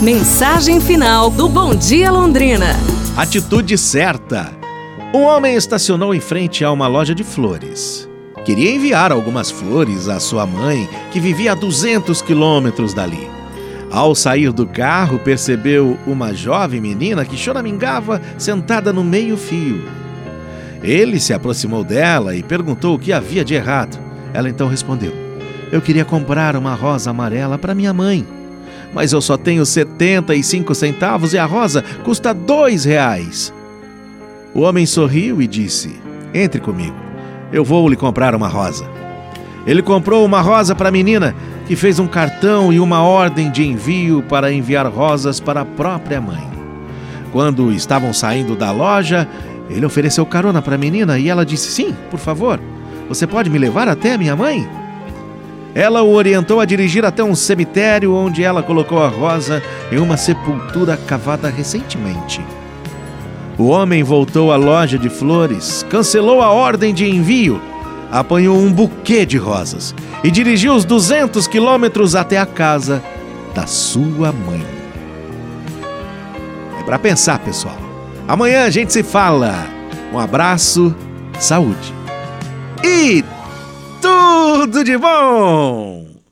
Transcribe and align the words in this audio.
Mensagem 0.00 0.80
final 0.80 1.28
do 1.28 1.46
Bom 1.46 1.74
Dia 1.74 2.10
Londrina. 2.10 2.68
Atitude 3.18 3.76
certa. 3.76 4.50
Um 5.14 5.24
homem 5.24 5.54
estacionou 5.54 6.14
em 6.14 6.20
frente 6.20 6.64
a 6.64 6.72
uma 6.72 6.86
loja 6.86 7.14
de 7.14 7.22
flores. 7.22 8.08
Queria 8.42 8.70
enviar 8.70 9.12
algumas 9.12 9.50
flores 9.50 10.08
à 10.08 10.18
sua 10.18 10.46
mãe, 10.46 10.88
que 11.12 11.20
vivia 11.20 11.52
a 11.52 11.54
200 11.54 12.22
quilômetros 12.22 12.94
dali. 12.94 13.28
Ao 13.90 14.14
sair 14.14 14.50
do 14.52 14.66
carro, 14.66 15.18
percebeu 15.18 15.98
uma 16.06 16.32
jovem 16.32 16.80
menina 16.80 17.22
que 17.22 17.36
choramingava 17.36 18.22
sentada 18.38 18.94
no 18.94 19.04
meio-fio. 19.04 19.84
Ele 20.82 21.20
se 21.20 21.34
aproximou 21.34 21.84
dela 21.84 22.34
e 22.34 22.42
perguntou 22.42 22.94
o 22.94 22.98
que 22.98 23.12
havia 23.12 23.44
de 23.44 23.52
errado. 23.52 23.98
Ela 24.32 24.48
então 24.48 24.66
respondeu: 24.66 25.12
Eu 25.70 25.82
queria 25.82 26.06
comprar 26.06 26.56
uma 26.56 26.74
rosa 26.74 27.10
amarela 27.10 27.58
para 27.58 27.74
minha 27.74 27.92
mãe, 27.92 28.26
mas 28.92 29.12
eu 29.12 29.20
só 29.20 29.36
tenho 29.36 29.64
75 29.64 30.74
centavos 30.74 31.32
e 31.32 31.38
a 31.38 31.44
rosa 31.44 31.84
custa 32.04 32.34
dois 32.34 32.84
reais. 32.84 33.52
O 34.54 34.60
homem 34.60 34.84
sorriu 34.86 35.40
e 35.40 35.46
disse: 35.46 35.94
Entre 36.34 36.60
comigo, 36.60 36.96
eu 37.52 37.64
vou 37.64 37.88
lhe 37.88 37.96
comprar 37.96 38.34
uma 38.34 38.48
rosa. 38.48 38.84
Ele 39.66 39.82
comprou 39.82 40.24
uma 40.24 40.40
rosa 40.40 40.74
para 40.74 40.88
a 40.88 40.92
menina, 40.92 41.34
que 41.66 41.76
fez 41.76 41.98
um 41.98 42.06
cartão 42.06 42.72
e 42.72 42.80
uma 42.80 43.02
ordem 43.02 43.50
de 43.50 43.64
envio 43.64 44.22
para 44.22 44.52
enviar 44.52 44.86
rosas 44.86 45.38
para 45.38 45.60
a 45.60 45.64
própria 45.64 46.20
mãe. 46.20 46.48
Quando 47.30 47.70
estavam 47.70 48.12
saindo 48.12 48.56
da 48.56 48.72
loja, 48.72 49.28
ele 49.68 49.86
ofereceu 49.86 50.26
carona 50.26 50.60
para 50.60 50.74
a 50.74 50.78
menina 50.78 51.18
e 51.18 51.28
ela 51.28 51.46
disse: 51.46 51.70
Sim, 51.70 51.94
por 52.10 52.18
favor, 52.18 52.58
você 53.08 53.26
pode 53.26 53.48
me 53.48 53.58
levar 53.58 53.86
até 53.88 54.14
a 54.14 54.18
minha 54.18 54.34
mãe? 54.34 54.68
Ela 55.74 56.02
o 56.02 56.12
orientou 56.12 56.60
a 56.60 56.64
dirigir 56.64 57.04
até 57.04 57.22
um 57.22 57.34
cemitério 57.34 58.14
onde 58.14 58.42
ela 58.42 58.62
colocou 58.62 59.02
a 59.02 59.08
rosa 59.08 59.62
em 59.90 59.98
uma 59.98 60.16
sepultura 60.16 60.96
cavada 60.96 61.48
recentemente. 61.48 62.40
O 63.56 63.68
homem 63.68 64.02
voltou 64.02 64.52
à 64.52 64.56
loja 64.56 64.98
de 64.98 65.08
flores, 65.08 65.84
cancelou 65.88 66.40
a 66.40 66.50
ordem 66.50 66.92
de 66.92 67.08
envio, 67.08 67.60
apanhou 68.10 68.58
um 68.58 68.72
buquê 68.72 69.24
de 69.24 69.36
rosas 69.36 69.94
e 70.24 70.30
dirigiu 70.30 70.74
os 70.74 70.84
200 70.84 71.46
quilômetros 71.46 72.16
até 72.16 72.38
a 72.38 72.46
casa 72.46 73.02
da 73.54 73.66
sua 73.66 74.32
mãe. 74.32 74.64
É 76.80 76.82
para 76.82 76.98
pensar, 76.98 77.38
pessoal. 77.38 77.78
Amanhã 78.26 78.64
a 78.64 78.70
gente 78.70 78.92
se 78.92 79.02
fala. 79.02 79.66
Um 80.12 80.18
abraço, 80.18 80.94
saúde 81.38 82.00
e 82.82 83.24
tudo 84.70 84.84
de 84.84 84.96
bom! 84.96 86.09